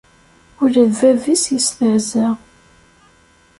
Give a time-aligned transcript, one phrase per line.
[0.63, 2.27] Ula d bab-is yestehza.